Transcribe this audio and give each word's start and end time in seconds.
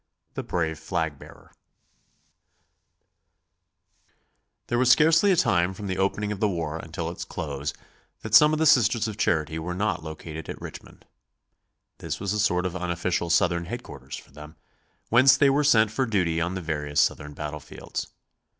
The 0.33 0.41
brave 0.41 0.79
flag 0.79 1.19
bearer. 1.19 1.51
There 4.65 4.79
was 4.79 4.89
scarcely 4.91 5.31
a 5.31 5.35
time 5.35 5.75
from 5.75 5.85
the 5.85 5.99
opening 5.99 6.31
of 6.31 6.39
the 6.39 6.49
war 6.49 6.79
until 6.79 7.07
its 7.11 7.23
close 7.23 7.71
that 8.21 8.33
some 8.33 8.51
of 8.51 8.57
the 8.57 8.65
Sisters 8.65 9.07
of 9.07 9.15
Charity 9.17 9.59
were 9.59 9.75
not 9.75 10.03
located 10.03 10.49
at 10.49 10.59
Richmond. 10.59 11.05
This 11.99 12.19
was 12.19 12.33
a 12.33 12.39
sort 12.39 12.65
of 12.65 12.75
unofficial 12.75 13.29
Southern 13.29 13.65
headquarters 13.65 14.15
for 14.17 14.31
them, 14.31 14.55
whence 15.09 15.37
they 15.37 15.51
were 15.51 15.63
sent 15.63 15.91
for 15.91 16.07
duty 16.07 16.41
on 16.41 16.55
the 16.55 16.61
various 16.61 16.99
Southern 16.99 17.35
battlefields. 17.35 18.07